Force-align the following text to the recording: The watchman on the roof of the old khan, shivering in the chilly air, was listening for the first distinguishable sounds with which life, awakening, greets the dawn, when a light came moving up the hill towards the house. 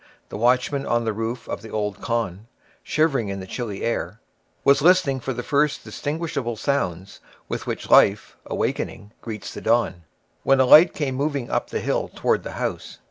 The 0.29 0.37
watchman 0.37 0.83
on 0.87 1.05
the 1.05 1.13
roof 1.13 1.47
of 1.47 1.61
the 1.61 1.69
old 1.69 2.01
khan, 2.01 2.47
shivering 2.81 3.27
in 3.29 3.39
the 3.39 3.45
chilly 3.45 3.83
air, 3.83 4.19
was 4.63 4.81
listening 4.81 5.19
for 5.19 5.31
the 5.31 5.43
first 5.43 5.83
distinguishable 5.83 6.55
sounds 6.55 7.19
with 7.47 7.67
which 7.67 7.87
life, 7.91 8.35
awakening, 8.47 9.11
greets 9.21 9.53
the 9.53 9.61
dawn, 9.61 10.05
when 10.41 10.59
a 10.59 10.65
light 10.65 10.95
came 10.95 11.13
moving 11.13 11.51
up 11.51 11.69
the 11.69 11.81
hill 11.81 12.09
towards 12.11 12.43
the 12.43 12.53
house. 12.53 12.97